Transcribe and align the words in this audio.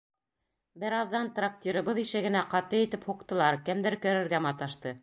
Бер 0.83 0.95
аҙҙан 0.99 1.29
трактирыбыҙ 1.35 2.01
ишегенә 2.05 2.43
ҡаты 2.55 2.81
итеп 2.87 3.07
һуҡтылар, 3.13 3.63
кемдер 3.71 4.01
керергә 4.09 4.47
маташты. 4.51 4.99